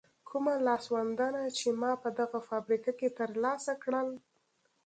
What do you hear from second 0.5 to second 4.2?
لاسوندونه چې ما په دغه فابریکه کې تر لاسه کړل.